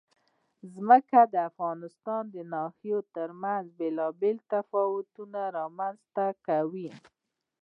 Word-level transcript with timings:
ځمکه 0.73 1.19
د 1.33 1.35
افغانستان 1.49 2.23
د 2.35 2.37
ناحیو 2.53 2.99
ترمنځ 3.15 3.65
بېلابېل 3.79 4.37
تفاوتونه 4.53 5.39
رامنځ 5.57 5.99
ته 6.15 6.25
کوي. 6.47 6.89